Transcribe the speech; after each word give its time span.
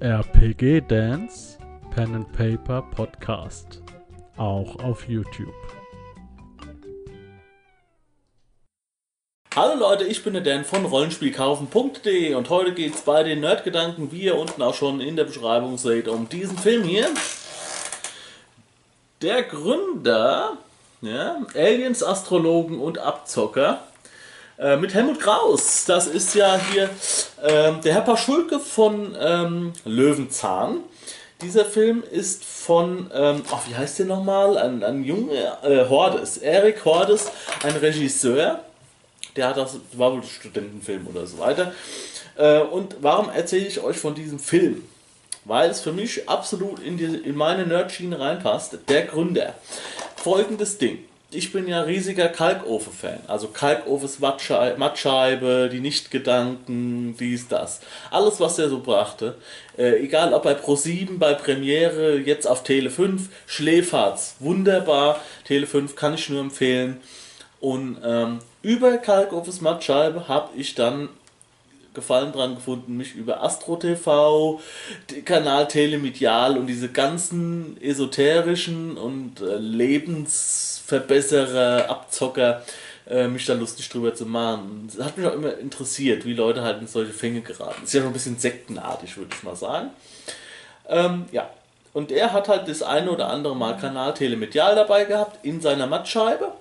RPG 0.00 0.82
Dance 0.82 1.58
Pen 1.90 2.14
and 2.14 2.32
Paper 2.32 2.82
Podcast. 2.82 3.82
Auch 4.36 4.76
auf 4.76 5.08
YouTube. 5.08 5.52
Hallo 9.56 9.74
Leute, 9.76 10.04
ich 10.04 10.22
bin 10.22 10.34
der 10.34 10.42
Dan 10.42 10.64
von 10.64 10.84
Rollenspielkaufen.de 10.84 12.34
und 12.34 12.48
heute 12.48 12.74
geht 12.74 12.94
es 12.94 13.00
bei 13.00 13.24
den 13.24 13.40
Nerdgedanken, 13.40 14.12
wie 14.12 14.20
ihr 14.22 14.36
unten 14.36 14.62
auch 14.62 14.74
schon 14.74 15.00
in 15.00 15.16
der 15.16 15.24
Beschreibung 15.24 15.78
seht, 15.78 16.06
um 16.06 16.28
diesen 16.28 16.56
Film 16.56 16.84
hier. 16.84 17.08
Der 19.20 19.42
Gründer, 19.42 20.58
ja, 21.00 21.38
Aliens, 21.56 22.04
Astrologen 22.04 22.78
und 22.78 22.98
Abzocker 22.98 23.87
äh, 24.58 24.76
mit 24.76 24.94
Helmut 24.94 25.20
Kraus. 25.20 25.84
Das 25.84 26.06
ist 26.06 26.34
ja 26.34 26.60
hier 26.72 26.90
äh, 27.42 27.72
der 27.80 27.94
Herr 27.94 28.00
Paschulke 28.02 28.58
von 28.58 29.16
ähm, 29.18 29.72
Löwenzahn. 29.84 30.80
Dieser 31.40 31.64
Film 31.64 32.02
ist 32.10 32.44
von, 32.44 33.10
ähm, 33.14 33.42
oh, 33.52 33.58
wie 33.68 33.76
heißt 33.76 34.00
der 34.00 34.06
nochmal? 34.06 34.58
Ein, 34.58 34.82
ein 34.82 35.04
junger 35.04 35.62
äh, 35.62 35.88
Hordes, 35.88 36.38
Erik 36.38 36.84
Hordes, 36.84 37.30
ein 37.62 37.76
Regisseur. 37.76 38.60
Der 39.36 39.48
hat 39.48 39.56
das, 39.56 39.78
war 39.92 40.12
wohl 40.12 40.24
Studentenfilm 40.24 41.06
oder 41.06 41.26
so 41.26 41.38
weiter. 41.38 41.72
Äh, 42.36 42.58
und 42.58 42.96
warum 43.00 43.30
erzähle 43.30 43.66
ich 43.66 43.80
euch 43.80 43.98
von 43.98 44.16
diesem 44.16 44.40
Film? 44.40 44.82
Weil 45.44 45.70
es 45.70 45.80
für 45.80 45.92
mich 45.92 46.28
absolut 46.28 46.80
in, 46.80 46.98
die, 46.98 47.04
in 47.04 47.36
meine 47.36 47.64
Nerdschiene 47.64 48.18
reinpasst. 48.18 48.76
Der 48.88 49.06
Gründer. 49.06 49.54
Folgendes 50.16 50.78
Ding 50.78 51.04
ich 51.30 51.52
bin 51.52 51.68
ja 51.68 51.82
riesiger 51.82 52.28
Kalkofe-Fan. 52.28 53.20
Also 53.26 53.48
Kalkofes 53.48 54.18
Mattscheibe, 54.18 55.68
die 55.70 55.80
Nichtgedanken, 55.80 57.16
dies, 57.18 57.48
das. 57.48 57.80
Alles, 58.10 58.40
was 58.40 58.58
er 58.58 58.70
so 58.70 58.80
brachte. 58.80 59.34
Äh, 59.76 60.02
egal 60.02 60.32
ob 60.32 60.44
bei 60.44 60.54
Pro7, 60.54 61.18
bei 61.18 61.34
Premiere, 61.34 62.16
jetzt 62.16 62.46
auf 62.46 62.64
Tele 62.64 62.88
5, 62.88 63.28
Schläferz, 63.46 64.36
wunderbar. 64.40 65.20
Tele 65.44 65.66
5 65.66 65.94
kann 65.96 66.14
ich 66.14 66.30
nur 66.30 66.40
empfehlen. 66.40 67.00
Und 67.60 67.98
ähm, 68.02 68.38
über 68.62 68.96
Kalkofes 68.96 69.60
Mattscheibe 69.60 70.28
habe 70.28 70.56
ich 70.56 70.74
dann 70.74 71.10
Gefallen 71.98 72.32
dran 72.32 72.54
gefunden, 72.54 72.96
mich 72.96 73.14
über 73.14 73.42
Astro 73.42 73.76
TV, 73.76 74.60
Kanal 75.24 75.66
Telemedial 75.66 76.56
und 76.56 76.68
diese 76.68 76.88
ganzen 76.88 77.76
esoterischen 77.82 78.96
und 78.96 79.40
äh, 79.40 79.56
Lebensverbesserer, 79.56 81.90
Abzocker, 81.90 82.62
äh, 83.08 83.26
mich 83.26 83.46
da 83.46 83.54
lustig 83.54 83.88
drüber 83.88 84.14
zu 84.14 84.26
machen. 84.26 84.88
Das 84.94 85.04
hat 85.04 85.18
mich 85.18 85.26
auch 85.26 85.34
immer 85.34 85.58
interessiert, 85.58 86.24
wie 86.24 86.34
Leute 86.34 86.62
halt 86.62 86.80
in 86.80 86.86
solche 86.86 87.12
Fänge 87.12 87.40
geraten. 87.40 87.82
Ist 87.84 87.94
ja 87.94 88.00
schon 88.00 88.10
ein 88.10 88.14
bisschen 88.14 88.38
sektenartig, 88.38 89.16
würde 89.16 89.34
ich 89.34 89.42
mal 89.42 89.56
sagen. 89.56 89.90
Ähm, 90.88 91.26
ja, 91.32 91.50
und 91.92 92.12
er 92.12 92.32
hat 92.32 92.48
halt 92.48 92.68
das 92.68 92.82
eine 92.82 93.10
oder 93.10 93.28
andere 93.28 93.56
Mal 93.56 93.76
Kanal 93.76 94.14
Telemedial 94.14 94.76
dabei 94.76 95.04
gehabt 95.04 95.44
in 95.44 95.60
seiner 95.60 95.86
Mattscheibe. 95.86 96.52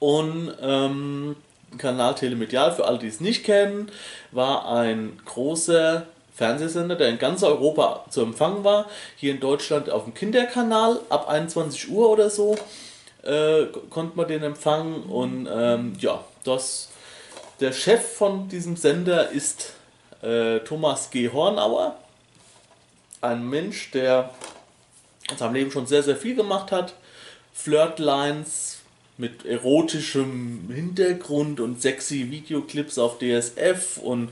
Und 0.00 0.52
ähm, 0.60 1.36
Kanal 1.78 2.14
Telemedial, 2.14 2.72
für 2.72 2.84
alle, 2.84 2.98
die 2.98 3.08
es 3.08 3.20
nicht 3.20 3.44
kennen, 3.44 3.90
war 4.32 4.68
ein 4.68 5.18
großer 5.24 6.06
Fernsehsender, 6.34 6.96
der 6.96 7.08
in 7.08 7.18
ganz 7.18 7.42
Europa 7.42 8.04
zu 8.08 8.22
empfangen 8.22 8.64
war. 8.64 8.86
Hier 9.16 9.32
in 9.32 9.40
Deutschland 9.40 9.90
auf 9.90 10.04
dem 10.04 10.14
Kinderkanal 10.14 11.00
ab 11.10 11.28
21 11.28 11.90
Uhr 11.90 12.08
oder 12.08 12.30
so 12.30 12.56
äh, 13.22 13.66
konnte 13.90 14.16
man 14.16 14.28
den 14.28 14.42
empfangen. 14.42 15.02
Und 15.04 15.48
ähm, 15.52 15.92
ja, 16.00 16.24
das, 16.44 16.88
der 17.60 17.72
Chef 17.72 18.16
von 18.16 18.48
diesem 18.48 18.76
Sender 18.76 19.30
ist 19.30 19.74
äh, 20.22 20.60
Thomas 20.60 21.10
G. 21.10 21.30
Hornauer. 21.30 21.96
Ein 23.20 23.48
Mensch, 23.48 23.90
der 23.90 24.30
in 25.30 25.36
seinem 25.36 25.54
Leben 25.54 25.70
schon 25.70 25.86
sehr, 25.86 26.02
sehr 26.02 26.16
viel 26.16 26.34
gemacht 26.34 26.72
hat. 26.72 26.94
Flirtlines, 27.52 28.79
mit 29.20 29.44
erotischem 29.44 30.70
Hintergrund 30.74 31.60
und 31.60 31.80
sexy 31.80 32.30
Videoclips 32.30 32.98
auf 32.98 33.18
DSF 33.18 33.98
und 33.98 34.30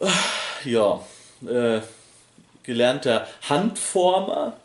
äh, 0.00 0.68
ja, 0.68 1.00
äh, 1.48 1.80
gelernter 2.62 3.26
Handformer. 3.48 4.56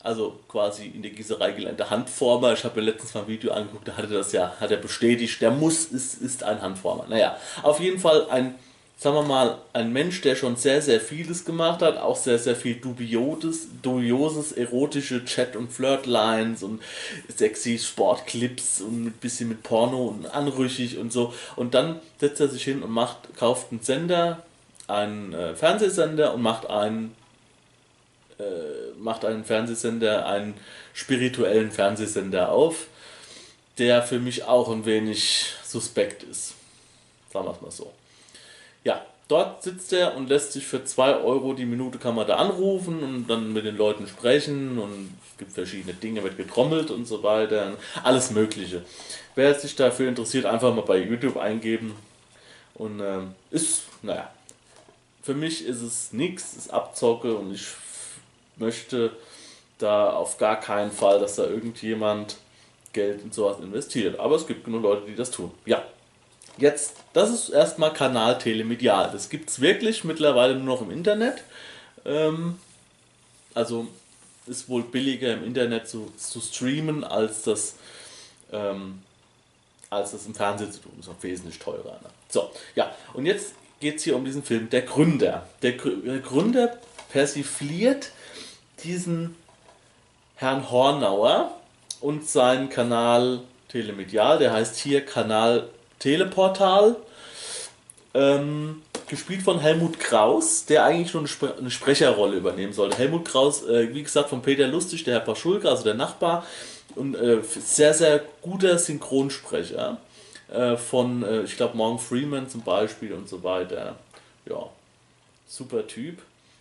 Also 0.00 0.38
quasi 0.48 0.86
in 0.86 1.02
der 1.02 1.10
Gießerei 1.10 1.50
gelernter 1.50 1.90
Handformer. 1.90 2.52
Ich 2.52 2.62
habe 2.62 2.80
mir 2.80 2.86
letztens 2.86 3.14
mal 3.14 3.22
ein 3.22 3.28
Video 3.28 3.52
angeguckt, 3.52 3.88
da 3.88 3.96
hatte 3.96 4.08
das 4.08 4.30
ja, 4.32 4.54
hat 4.60 4.70
er 4.70 4.76
bestätigt, 4.76 5.40
der 5.40 5.50
muss, 5.50 5.86
ist, 5.86 6.22
ist 6.22 6.44
ein 6.44 6.62
Handformer. 6.62 7.06
Naja, 7.08 7.36
auf 7.62 7.80
jeden 7.80 7.98
Fall 7.98 8.30
ein 8.30 8.54
sagen 8.98 9.14
wir 9.14 9.22
mal, 9.22 9.58
ein 9.72 9.92
Mensch, 9.92 10.20
der 10.22 10.34
schon 10.34 10.56
sehr, 10.56 10.82
sehr 10.82 11.00
vieles 11.00 11.44
gemacht 11.44 11.82
hat, 11.82 11.98
auch 11.98 12.16
sehr, 12.16 12.38
sehr 12.38 12.56
viel 12.56 12.74
dubioses, 12.74 13.68
dubioses 13.80 14.50
erotische 14.50 15.24
Chat- 15.24 15.54
und 15.54 15.70
Flirtlines 15.72 16.64
und 16.64 16.82
sexy 17.34 17.78
Sportclips 17.78 18.80
und 18.80 19.06
ein 19.06 19.12
bisschen 19.12 19.50
mit 19.50 19.62
Porno 19.62 20.08
und 20.08 20.26
anrüchig 20.26 20.98
und 20.98 21.12
so. 21.12 21.32
Und 21.54 21.74
dann 21.74 22.00
setzt 22.18 22.40
er 22.40 22.48
sich 22.48 22.64
hin 22.64 22.82
und 22.82 22.90
macht, 22.90 23.36
kauft 23.36 23.70
einen 23.70 23.82
Sender, 23.82 24.42
einen 24.88 25.32
äh, 25.32 25.54
Fernsehsender 25.54 26.34
und 26.34 26.42
macht 26.42 26.68
einen 26.68 27.14
äh, 28.38 28.98
macht 28.98 29.24
einen 29.24 29.44
Fernsehsender, 29.44 30.26
einen 30.26 30.54
spirituellen 30.92 31.70
Fernsehsender 31.70 32.50
auf, 32.50 32.88
der 33.78 34.02
für 34.02 34.18
mich 34.18 34.44
auch 34.44 34.70
ein 34.70 34.84
wenig 34.86 35.52
suspekt 35.64 36.24
ist. 36.24 36.54
Sagen 37.32 37.46
wir 37.46 37.52
es 37.52 37.60
mal 37.60 37.70
so. 37.70 37.92
Ja, 38.84 39.04
dort 39.28 39.62
sitzt 39.62 39.92
er 39.92 40.16
und 40.16 40.28
lässt 40.28 40.52
sich 40.52 40.66
für 40.66 40.84
2 40.84 41.16
Euro 41.18 41.52
die 41.52 41.66
Minute 41.66 41.98
kann 41.98 42.14
man 42.14 42.26
da 42.26 42.36
anrufen 42.36 43.02
und 43.02 43.26
dann 43.28 43.52
mit 43.52 43.64
den 43.64 43.76
Leuten 43.76 44.06
sprechen 44.06 44.78
und 44.78 45.14
es 45.30 45.38
gibt 45.38 45.52
verschiedene 45.52 45.94
Dinge, 45.94 46.22
wird 46.24 46.36
getrommelt 46.36 46.90
und 46.90 47.06
so 47.06 47.22
weiter. 47.22 47.76
Alles 48.02 48.30
Mögliche. 48.30 48.82
Wer 49.34 49.54
sich 49.54 49.76
dafür 49.76 50.08
interessiert, 50.08 50.46
einfach 50.46 50.74
mal 50.74 50.82
bei 50.82 50.98
YouTube 50.98 51.36
eingeben. 51.36 51.94
Und 52.74 53.00
ähm, 53.00 53.34
ist, 53.50 53.82
naja, 54.02 54.30
für 55.22 55.34
mich 55.34 55.66
ist 55.66 55.82
es 55.82 56.12
nichts, 56.12 56.56
ist 56.56 56.72
Abzocke 56.72 57.36
und 57.36 57.52
ich 57.52 57.66
möchte 58.56 59.12
da 59.78 60.10
auf 60.10 60.38
gar 60.38 60.58
keinen 60.60 60.92
Fall, 60.92 61.18
dass 61.20 61.36
da 61.36 61.44
irgendjemand 61.44 62.36
Geld 62.92 63.22
in 63.22 63.32
sowas 63.32 63.58
investiert. 63.60 64.18
Aber 64.18 64.36
es 64.36 64.46
gibt 64.46 64.64
genug 64.64 64.82
Leute, 64.82 65.06
die 65.06 65.14
das 65.14 65.30
tun. 65.30 65.50
Ja, 65.66 65.82
Jetzt, 66.58 66.96
das 67.12 67.30
ist 67.30 67.48
erstmal 67.50 67.92
Kanal 67.92 68.38
Telemedial. 68.38 69.10
Das 69.12 69.28
gibt 69.28 69.48
es 69.48 69.60
wirklich 69.60 70.04
mittlerweile 70.04 70.54
nur 70.54 70.64
noch 70.64 70.82
im 70.82 70.90
Internet. 70.90 71.42
Ähm, 72.04 72.58
also 73.54 73.86
ist 74.46 74.68
wohl 74.68 74.82
billiger 74.82 75.34
im 75.34 75.44
Internet 75.44 75.88
zu, 75.88 76.12
zu 76.16 76.40
streamen, 76.40 77.04
als 77.04 77.42
das, 77.42 77.76
ähm, 78.52 79.02
als 79.90 80.12
das 80.12 80.26
im 80.26 80.34
Fernsehen 80.34 80.72
zu 80.72 80.80
tun. 80.80 80.92
Ist 80.98 81.08
auch 81.08 81.22
wesentlich 81.22 81.58
teurer. 81.58 81.98
Ne? 82.02 82.08
So, 82.28 82.50
ja, 82.74 82.94
und 83.14 83.26
jetzt 83.26 83.54
geht 83.80 83.96
es 83.96 84.04
hier 84.04 84.16
um 84.16 84.24
diesen 84.24 84.42
Film 84.42 84.70
Der 84.70 84.82
Gründer. 84.82 85.46
Der, 85.62 85.72
der 85.72 86.18
Gründer 86.18 86.78
persifliert 87.10 88.10
diesen 88.82 89.36
Herrn 90.36 90.70
Hornauer 90.70 91.54
und 92.00 92.28
seinen 92.28 92.68
Kanal 92.68 93.40
Telemedial, 93.68 94.38
der 94.38 94.52
heißt 94.52 94.76
hier 94.76 95.04
Kanal 95.04 95.68
Teleportal. 95.98 96.96
Ähm, 98.14 98.82
gespielt 99.08 99.42
von 99.42 99.58
Helmut 99.58 99.98
Kraus, 99.98 100.66
der 100.66 100.84
eigentlich 100.84 101.10
schon 101.10 101.20
eine, 101.20 101.28
Spre 101.28 101.54
eine 101.58 101.70
Sprecherrolle 101.70 102.36
übernehmen 102.36 102.72
sollte. 102.72 102.98
Helmut 102.98 103.24
Kraus, 103.24 103.64
äh, 103.66 103.92
wie 103.94 104.02
gesagt, 104.02 104.28
von 104.28 104.42
Peter 104.42 104.66
Lustig, 104.66 105.04
der 105.04 105.14
Herr 105.14 105.20
Paschulke, 105.20 105.68
also 105.68 105.84
der 105.84 105.94
Nachbar, 105.94 106.46
und 106.94 107.14
äh, 107.14 107.40
sehr, 107.42 107.94
sehr 107.94 108.20
guter 108.42 108.78
Synchronsprecher 108.78 109.98
äh, 110.50 110.76
von, 110.76 111.22
äh, 111.22 111.42
ich 111.42 111.56
glaube, 111.56 111.76
Morgan 111.76 111.98
Freeman 111.98 112.48
zum 112.48 112.62
Beispiel 112.62 113.12
und 113.12 113.28
so 113.28 113.42
weiter. 113.42 113.96
Ja, 114.46 114.68
super 115.46 115.86
Typ. 115.86 116.18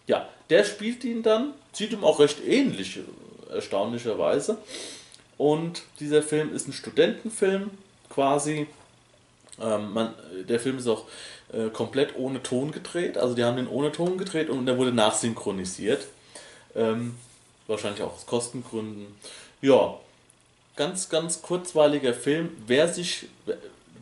Ja, 0.07 0.28
der 0.50 0.63
spielt 0.63 1.04
ihn 1.04 1.24
dann, 1.24 1.54
sieht 1.74 1.92
ihm 1.92 2.04
auch 2.04 2.19
recht 2.19 2.45
ähnlich, 2.45 3.00
erstaunlicherweise. 3.51 4.57
Und 5.38 5.83
dieser 6.00 6.24
Film 6.24 6.54
ist 6.56 6.68
ein 6.68 6.74
Studentenfilm 6.74 7.72
quasi 8.10 8.68
ähm, 9.62 9.94
man, 9.94 10.13
der 10.48 10.59
Film 10.59 10.77
ist 10.77 10.88
auch 10.88 11.06
äh, 11.51 11.69
komplett 11.69 12.15
ohne 12.18 12.44
Ton 12.44 12.71
gedreht. 12.71 13.18
Also 13.18 13.36
die 13.36 13.44
haben 13.44 13.57
den 13.57 13.68
ohne 13.68 13.92
Ton 13.92 14.18
gedreht 14.18 14.50
und 14.50 14.65
der 14.65 14.77
wurde 14.77 14.92
nachsynchronisiert. 14.92 16.06
Ähm, 16.75 17.15
wahrscheinlich 17.68 18.01
auch 18.01 18.13
aus 18.13 18.25
Kostengründen. 18.25 19.07
Ja, 19.62 19.95
ganz, 20.75 21.09
ganz 21.09 21.42
kurzweiliger 21.42 22.13
Film. 22.13 22.50
Wer 22.68 22.88
sich 22.88 23.27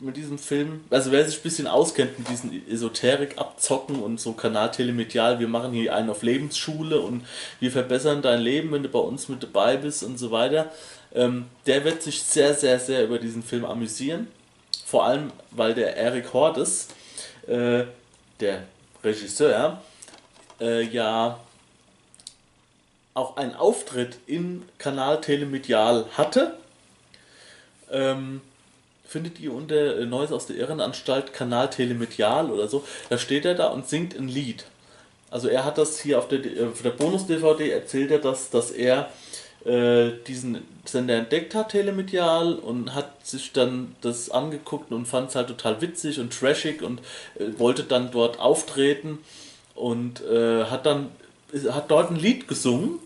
mit 0.01 0.17
diesem 0.17 0.37
Film, 0.37 0.83
also 0.89 1.11
wer 1.11 1.25
sich 1.25 1.39
ein 1.39 1.43
bisschen 1.43 1.67
auskennt 1.67 2.19
mit 2.19 2.29
diesen 2.29 2.67
Esoterik 2.69 3.37
abzocken 3.37 4.01
und 4.03 4.19
so 4.19 4.33
Kanal 4.33 4.71
Telemedial, 4.71 5.39
wir 5.39 5.47
machen 5.47 5.71
hier 5.71 5.95
einen 5.95 6.09
auf 6.09 6.21
Lebensschule 6.21 6.99
und 6.99 7.25
wir 7.61 7.71
verbessern 7.71 8.21
dein 8.21 8.41
Leben, 8.41 8.73
wenn 8.73 8.83
du 8.83 8.89
bei 8.89 8.99
uns 8.99 9.29
mit 9.29 9.41
dabei 9.41 9.77
bist 9.77 10.03
und 10.03 10.17
so 10.17 10.31
weiter, 10.31 10.69
ähm, 11.13 11.45
der 11.65 11.85
wird 11.85 12.03
sich 12.03 12.21
sehr, 12.21 12.53
sehr, 12.55 12.77
sehr 12.77 13.05
über 13.05 13.19
diesen 13.19 13.41
Film 13.41 13.63
amüsieren 13.63 14.27
vor 14.85 15.05
allem, 15.05 15.31
weil 15.51 15.73
der 15.73 15.97
Eric 15.97 16.33
Hordes, 16.33 16.87
äh, 17.47 17.83
der 18.39 18.63
Regisseur, 19.03 19.81
äh, 20.59 20.83
ja 20.83 21.39
auch 23.13 23.37
einen 23.37 23.55
Auftritt 23.55 24.17
in 24.27 24.63
Kanal 24.77 25.21
Telemedial 25.21 26.05
hatte. 26.17 26.57
Ähm, 27.91 28.41
findet 29.07 29.39
ihr 29.39 29.53
unter 29.53 29.99
äh, 29.99 30.05
Neues 30.05 30.31
aus 30.31 30.47
der 30.47 30.57
Irrenanstalt 30.57 31.33
Kanal 31.33 31.69
Telemedial 31.69 32.51
oder 32.51 32.67
so. 32.67 32.83
Da 33.09 33.17
steht 33.17 33.45
er 33.45 33.55
da 33.55 33.67
und 33.67 33.87
singt 33.87 34.17
ein 34.17 34.27
Lied. 34.27 34.65
Also 35.31 35.47
er 35.47 35.63
hat 35.65 35.77
das 35.77 35.99
hier 35.99 36.19
auf 36.19 36.27
der, 36.27 36.39
äh, 36.39 36.67
der 36.83 36.89
Bonus-DVD 36.91 37.69
erzählt 37.69 38.11
er 38.11 38.19
das, 38.19 38.49
dass 38.49 38.71
er 38.71 39.09
äh, 39.65 40.11
diesen 40.27 40.63
Sender 40.85 41.15
entdeckt 41.15 41.55
hat, 41.55 41.69
telemedial, 41.69 42.53
und 42.53 42.93
hat 42.93 43.25
sich 43.25 43.51
dann 43.51 43.95
das 44.01 44.29
angeguckt 44.29 44.91
und 44.91 45.07
fand 45.07 45.29
es 45.29 45.35
halt 45.35 45.47
total 45.47 45.81
witzig 45.81 46.19
und 46.19 46.31
trashig 46.37 46.81
und 46.81 46.99
äh, 47.39 47.57
wollte 47.57 47.83
dann 47.83 48.11
dort 48.11 48.39
auftreten 48.39 49.19
und 49.73 50.23
äh, 50.23 50.65
hat 50.65 50.85
dann 50.85 51.09
hat 51.71 51.89
dort 51.89 52.11
ein 52.11 52.17
Lied 52.17 52.47
gesungen. 52.47 52.99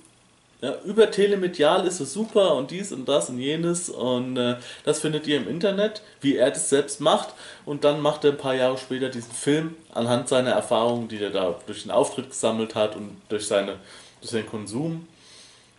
Ja, 0.61 0.75
über 0.83 1.09
Telemedial 1.09 1.87
ist 1.87 2.01
es 2.01 2.11
super 2.11 2.55
und 2.55 2.71
dies 2.71 2.91
und 2.91 3.07
das 3.07 3.29
und 3.29 3.39
jenes 3.39 3.89
und 3.89 4.35
äh, 4.35 4.57
das 4.83 4.99
findet 4.99 5.25
ihr 5.25 5.37
im 5.37 5.47
Internet, 5.47 6.01
wie 6.19 6.35
er 6.35 6.49
das 6.51 6.69
selbst 6.69 6.99
macht 6.99 7.33
und 7.65 7.85
dann 7.85 8.01
macht 8.01 8.25
er 8.25 8.31
ein 8.31 8.37
paar 8.37 8.55
Jahre 8.55 8.77
später 8.77 9.07
diesen 9.07 9.31
Film 9.31 9.77
anhand 9.93 10.27
seiner 10.27 10.51
Erfahrungen, 10.51 11.07
die 11.07 11.23
er 11.23 11.29
da 11.29 11.55
durch 11.65 11.83
den 11.83 11.91
Auftritt 11.91 12.31
gesammelt 12.31 12.75
hat 12.75 12.97
und 12.97 13.21
durch, 13.29 13.47
seine, 13.47 13.77
durch 14.19 14.31
seinen 14.31 14.47
Konsum. 14.47 15.07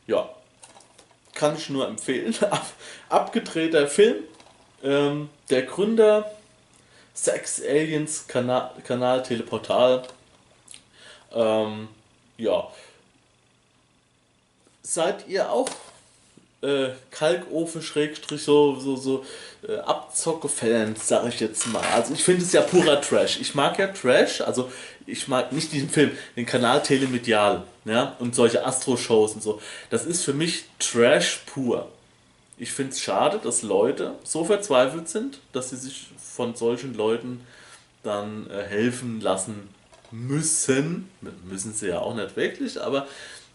Ja, 0.07 0.31
kann 1.41 1.57
ich 1.57 1.71
nur 1.71 1.89
empfehlen. 1.89 2.37
Ab, 2.51 2.67
abgedrehter 3.09 3.89
Film. 3.89 4.25
Ähm, 4.83 5.31
der 5.49 5.63
Gründer 5.63 6.31
Sex 7.15 7.63
Aliens 7.63 8.27
Kanal, 8.29 8.73
Kanal 8.87 9.23
Teleportal. 9.23 10.03
Ähm, 11.33 11.89
ja. 12.37 12.71
Seid 14.83 15.29
ihr 15.29 15.51
auch 15.51 15.71
äh, 16.63 16.91
Kalkofen 17.11 17.83
Schrägstrich 17.83 18.43
so 18.43 18.79
so 18.79 18.97
so 18.97 19.25
äh, 19.67 19.77
Abzocke-Fans, 19.79 21.09
sag 21.09 21.27
ich 21.29 21.41
jetzt 21.41 21.67
mal. 21.69 21.83
Also 21.95 22.15
ich 22.15 22.23
finde 22.23 22.43
es 22.43 22.53
ja 22.53 22.63
purer 22.63 23.01
Trash. 23.01 23.41
Ich 23.41 23.55
mag 23.55 23.79
ja 23.79 23.89
Trash, 23.89 24.41
also 24.41 24.71
ich 25.07 25.29
mag 25.29 25.53
nicht 25.53 25.73
diesen 25.73 25.89
Film, 25.89 26.13
den 26.37 26.47
Kanal 26.47 26.83
Telemedial, 26.83 27.65
ja, 27.85 28.17
und 28.19 28.35
solche 28.35 28.65
Astro-Shows 28.65 29.35
und 29.35 29.43
so. 29.43 29.61
Das 29.91 30.05
ist 30.07 30.25
für 30.25 30.35
mich 30.35 30.65
Trash 30.79 31.43
pur. 31.47 31.89
Ich 32.59 32.73
finde 32.73 32.93
es 32.93 33.01
schade, 33.01 33.41
dass 33.43 33.63
Leute 33.63 34.15
so 34.23 34.45
verzweifelt 34.45 35.09
sind, 35.09 35.39
dass 35.53 35.71
sie 35.71 35.77
sich 35.77 36.09
von 36.19 36.55
solchen 36.55 36.95
Leuten 36.95 37.47
dann 38.03 38.49
äh, 38.51 38.63
helfen 38.63 39.21
lassen 39.21 39.71
müssen. 40.11 41.09
Müssen 41.45 41.73
sie 41.73 41.89
ja 41.89 42.01
auch 42.01 42.15
nicht 42.15 42.37
wirklich, 42.37 42.81
aber 42.81 43.07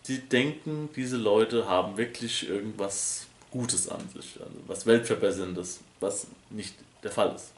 sie 0.05 0.19
denken, 0.19 0.89
diese 0.95 1.17
Leute 1.17 1.67
haben 1.67 1.97
wirklich 1.97 2.47
irgendwas 2.47 3.25
Gutes 3.49 3.89
an 3.89 4.07
sich, 4.09 4.39
also 4.39 4.53
was 4.67 4.85
Weltverbesserndes, 4.85 5.79
was 5.99 6.27
nicht 6.51 6.75
der 7.01 7.11
Fall 7.11 7.33
ist. 7.35 7.53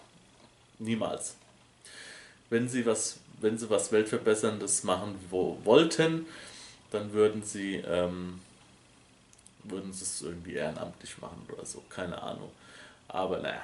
Niemals. 0.80 1.36
Wenn 2.50 2.70
sie 2.70 2.86
was, 2.86 3.18
wenn 3.42 3.58
sie 3.58 3.70
was 3.70 3.92
Weltverbesserndes 3.92 4.84
machen 4.84 5.16
wo, 5.30 5.58
wollten, 5.66 6.26
dann 6.92 7.12
würden 7.12 7.44
sie, 7.44 7.76
ähm, 7.78 8.40
würden 9.64 9.92
sie 9.92 10.04
es 10.04 10.22
irgendwie 10.22 10.54
ehrenamtlich 10.54 11.18
machen 11.18 11.46
oder 11.52 11.66
so, 11.66 11.84
keine 11.90 12.22
Ahnung. 12.22 12.52
Aber 13.10 13.40
naja. 13.40 13.62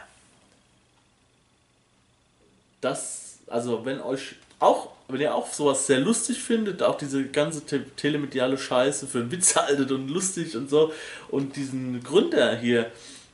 Das, 2.82 3.40
also 3.48 3.86
wenn 3.86 4.02
euch 4.02 4.36
auch, 4.64 4.90
wenn 5.08 5.22
ihr 5.22 5.36
auch 5.36 5.52
sowas 5.52 5.86
sehr 5.86 6.00
lustig 6.00 6.42
findet, 6.42 6.82
auch 6.82 6.98
diese 6.98 7.26
ganze 7.26 7.66
te 7.66 7.86
telemediale 7.96 8.58
Scheiße 8.58 9.08
für 9.08 9.20
einen 9.20 9.32
Witz 9.32 9.56
haltet 9.58 9.92
und 9.92 10.08
lustig 10.08 10.56
und 10.56 10.70
so 10.70 10.94
und 11.30 11.56
diesen 11.56 12.04
Gründer 12.04 12.56
hier 12.56 12.92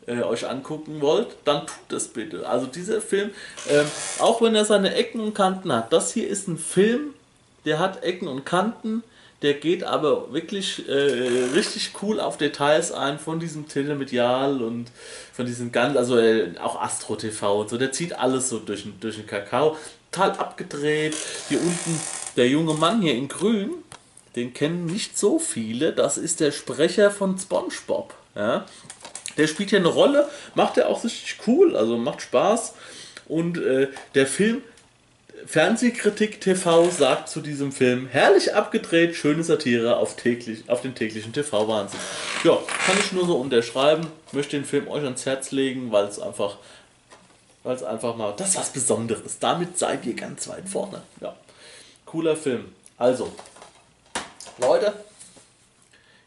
äh, 0.08 0.22
euch 0.24 0.48
angucken 0.48 1.02
wollt, 1.02 1.28
dann 1.46 1.68
tut 1.68 1.78
das 1.90 2.08
bitte. 2.08 2.48
Also 2.48 2.66
dieser 2.66 3.02
Film, 3.02 3.30
äh, 3.68 3.84
auch 4.20 4.42
wenn 4.42 4.56
er 4.56 4.66
seine 4.66 4.96
Ecken 4.96 5.20
und 5.22 5.34
Kanten 5.34 5.72
hat, 5.72 5.94
das 5.94 6.14
hier 6.14 6.28
ist 6.28 6.48
ein 6.48 6.58
Film, 6.58 7.14
der 7.66 7.80
hat 7.80 8.04
Ecken 8.04 8.28
und 8.28 8.46
Kanten, 8.46 9.04
der 9.42 9.54
geht 9.54 9.84
aber 9.84 10.34
wirklich 10.34 10.90
äh, 10.90 10.92
richtig 11.54 11.92
cool 12.02 12.20
auf 12.20 12.38
Details 12.38 12.92
ein 12.92 13.20
von 13.20 13.40
diesem 13.40 13.68
Telemedial 13.70 14.62
und 14.62 14.88
von 15.32 15.46
diesem 15.46 15.72
ganz, 15.72 15.96
also 15.96 16.18
äh, 16.18 16.58
auch 16.62 16.82
Astro 16.82 17.16
TV 17.16 17.62
und 17.62 17.70
so. 17.70 17.78
Der 17.78 17.94
zieht 17.94 18.18
alles 18.18 18.50
so 18.50 18.60
durch, 18.60 18.86
durch 19.00 19.16
den 19.16 19.28
Kakao 19.28 19.78
total 20.12 20.32
abgedreht. 20.32 21.16
Hier 21.48 21.62
unten 21.62 22.00
der 22.36 22.48
junge 22.48 22.74
Mann 22.74 23.02
hier 23.02 23.16
in 23.16 23.28
grün, 23.28 23.72
den 24.36 24.54
kennen 24.54 24.86
nicht 24.86 25.18
so 25.18 25.40
viele. 25.40 25.94
Das 25.94 26.18
ist 26.18 26.40
der 26.40 26.52
Sprecher 26.52 27.12
von 27.12 27.38
SpongeBob. 27.38 28.14
Ja? 28.36 28.66
Der 29.38 29.48
spielt 29.48 29.70
hier 29.70 29.80
eine 29.80 29.88
Rolle, 29.88 30.28
macht 30.56 30.78
er 30.78 30.90
auch 30.90 31.04
richtig 31.04 31.38
cool, 31.48 31.76
also 31.76 31.98
macht 31.98 32.22
Spaß. 32.22 32.74
Und 33.28 33.58
äh, 33.58 33.90
der 34.16 34.28
Film 34.28 34.62
Fernsehkritik 35.46 36.42
TV 36.42 36.90
sagt 36.90 37.30
zu 37.30 37.40
diesem 37.42 37.72
Film, 37.72 38.08
herrlich 38.08 38.54
abgedreht, 38.54 39.16
schöne 39.16 39.44
Satire 39.44 39.98
auf, 39.98 40.16
täglich, 40.16 40.70
auf 40.70 40.82
den 40.82 40.96
täglichen 40.96 41.32
TV-Wahnsinn. 41.32 42.00
Ja, 42.44 42.58
kann 42.86 42.98
ich 43.00 43.14
nur 43.14 43.26
so 43.26 43.38
unterschreiben, 43.38 44.08
möchte 44.32 44.58
den 44.58 44.66
Film 44.66 44.88
euch 44.90 45.04
ans 45.04 45.26
Herz 45.26 45.52
legen, 45.52 45.92
weil 45.92 46.06
es 46.06 46.20
einfach 46.20 46.58
weil 47.70 47.76
es 47.76 47.84
einfach 47.84 48.16
mal, 48.16 48.34
das 48.36 48.50
ist 48.50 48.58
was 48.58 48.74
Besonderes. 48.74 49.38
Damit 49.38 49.78
seid 49.78 50.04
ihr 50.08 50.16
ganz 50.16 50.48
weit 50.48 50.68
vorne. 50.68 51.04
Ja, 51.22 51.36
cooler 52.04 52.36
Film. 52.36 52.74
Also, 52.98 53.32
Leute, 54.58 54.92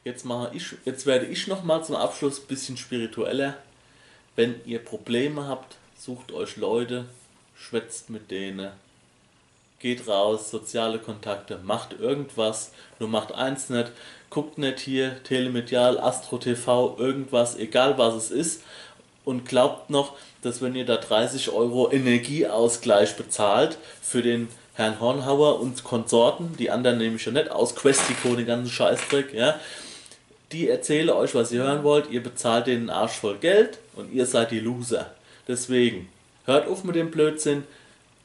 jetzt, 0.05 0.25
mache 0.25 0.55
ich, 0.55 0.77
jetzt 0.85 1.05
werde 1.05 1.27
ich 1.27 1.49
noch 1.49 1.65
mal 1.65 1.83
zum 1.83 1.97
Abschluss 1.97 2.39
ein 2.39 2.47
bisschen 2.47 2.77
spiritueller. 2.77 3.56
Wenn 4.37 4.61
ihr 4.67 4.79
Probleme 4.79 5.49
habt, 5.49 5.79
sucht 5.99 6.31
euch 6.31 6.59
Leute, 6.59 7.06
schwätzt 7.56 8.09
mit 8.09 8.31
denen, 8.31 8.71
geht 9.81 10.06
raus, 10.06 10.49
soziale 10.49 11.00
Kontakte, 11.00 11.59
macht 11.65 11.94
irgendwas, 11.99 12.71
nur 13.00 13.09
macht 13.09 13.33
eins 13.33 13.69
nicht, 13.69 13.91
guckt 14.31 14.59
nicht 14.59 14.79
hier, 14.79 15.21
Telemedial, 15.25 15.99
Astro 15.99 16.39
TV, 16.39 16.97
irgendwas, 17.00 17.56
egal 17.56 17.99
was 17.99 18.15
es 18.15 18.31
ist 18.31 18.62
und 19.24 19.46
glaubt 19.46 19.90
noch, 19.90 20.16
dass 20.42 20.62
wenn 20.62 20.74
ihr 20.74 20.84
da 20.84 20.96
30 20.96 21.50
Euro 21.50 21.90
Energieausgleich 21.90 23.16
bezahlt 23.16 23.78
für 24.00 24.22
den 24.22 24.48
Herrn 24.74 25.00
Hornhauer 25.00 25.60
und 25.60 25.84
Konsorten, 25.84 26.56
die 26.58 26.70
anderen 26.70 26.98
nehme 26.98 27.17
ich 27.17 27.26
ja 27.26 27.32
nicht 27.32 27.50
aus, 27.50 27.74
Questico, 27.74 28.34
den 28.34 28.46
ganzen 28.46 28.70
Scheißdreck, 28.70 29.34
ja, 29.34 29.60
die 30.50 30.69
erzählen 30.69 31.10
euch, 31.10 31.34
was 31.34 31.52
ihr 31.52 31.62
hören 31.62 31.82
wollt, 31.82 32.10
ihr 32.10 32.22
bezahlt 32.22 32.67
denen 32.67 32.91
Arsch 32.91 33.12
voll 33.12 33.38
Geld 33.38 33.79
und 33.94 34.12
ihr 34.12 34.26
seid 34.26 34.50
die 34.50 34.60
Loser. 34.60 35.10
Deswegen, 35.48 36.08
hört 36.44 36.69
auf 36.69 36.84
mit 36.84 36.96
dem 36.96 37.10
Blödsinn, 37.10 37.64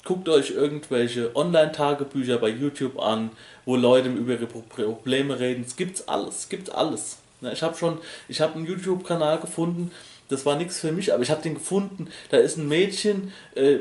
guckt 0.04 0.30
euch 0.30 0.52
irgendwelche 0.52 1.36
Online-Tagebücher 1.36 2.38
bei 2.38 2.50
YouTube 2.50 3.00
an, 3.00 3.32
wo 3.66 3.76
Leute 3.76 4.10
über 4.10 4.34
ihre 4.34 4.46
Probleme 4.46 5.40
reden. 5.40 5.66
Es 5.68 5.76
gibt's 5.76 6.08
alles, 6.08 6.40
es 6.40 6.50
gibt 6.50 6.70
alles. 6.70 7.18
Ich 7.42 7.62
habe 7.62 7.78
schon, 7.78 8.00
ich 8.28 8.42
habe 8.42 8.56
einen 8.56 8.66
YouTube-Kanal 8.66 9.40
gefunden, 9.40 9.92
das 10.30 10.46
war 10.46 10.58
nichts 10.58 10.80
für 10.80 10.92
mich, 10.92 11.14
aber 11.14 11.24
ich 11.24 11.32
habe 11.32 11.42
den 11.42 11.56
gefunden. 11.56 12.10
Da 12.30 12.38
ist 12.38 12.58
ein 12.58 12.68
Mädchen 12.68 13.34
äh, 13.56 13.78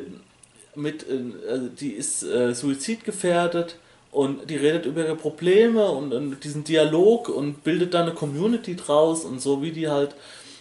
mit, 0.75 1.07
äh, 1.09 1.51
also 1.51 1.69
die 1.69 1.93
ist 1.93 2.23
äh, 2.23 2.55
suizidgefährdet 2.55 3.77
und 4.13 4.49
die 4.49 4.57
redet 4.57 4.87
über 4.87 5.05
ihre 5.05 5.17
Probleme 5.17 5.91
und, 5.91 6.13
und, 6.13 6.45
diesen 6.45 6.65
Dialog 6.65 7.29
und 7.29 7.65
bildet 7.65 7.95
da 7.95 8.03
eine 8.03 8.15
Community 8.15 8.77
draus 8.77 9.25
und 9.25 9.41
so, 9.41 9.63
wie 9.63 9.73
die 9.73 9.89
halt 9.89 10.15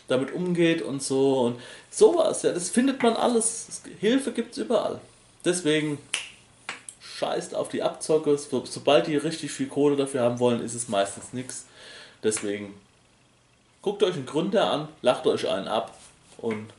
damit 0.08 0.34
umgeht 0.34 0.82
und 0.82 1.02
so 1.02 1.40
und 1.42 1.60
sowas. 1.90 2.44
Ja, 2.44 2.52
das 2.52 2.70
findet 2.70 3.02
man 3.02 3.14
alles. 3.14 3.82
Hilfe 4.00 4.32
gibt 4.32 4.54
es 4.54 4.58
überall. 4.58 5.00
Deswegen 5.44 6.00
scheißt 7.00 7.56
auf 7.56 7.70
die 7.70 7.84
Abzocke. 7.84 8.38
sobald 8.38 9.08
die 9.08 9.16
richtig 9.16 9.52
viel 9.52 9.68
Kohle 9.68 9.96
dafür 9.96 10.22
haben 10.22 10.40
wollen, 10.40 10.62
ist 10.62 10.76
es 10.76 10.90
meistens 10.90 11.34
nichts. 11.34 11.66
Deswegen 12.24 12.74
Guckt 13.86 14.02
euch 14.02 14.16
einen 14.16 14.26
Gründer 14.26 14.72
an, 14.72 14.88
lacht 15.04 15.28
euch 15.28 15.48
einen 15.48 15.68
ab 15.68 15.94
und 16.40 16.74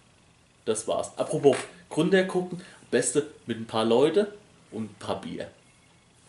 das 0.65 0.89
war's. 0.89 1.13
Apropos 1.17 1.57
Gründer 1.89 2.25
gucken, 2.25 2.61
beste 2.91 3.29
mit 3.47 3.61
ein 3.61 3.67
paar 3.69 3.85
Leute 3.85 4.33
und 4.73 4.91
ein 4.91 4.97
paar 4.99 5.21
Bier. 5.21 5.49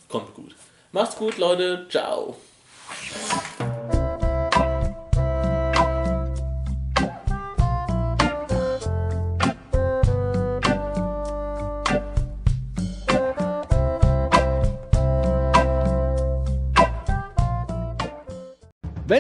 Kommt 0.08 0.36
gut. 0.36 0.54
Macht's 0.92 1.16
gut, 1.16 1.40
Leute. 1.40 1.88
Ciao. 1.90 2.38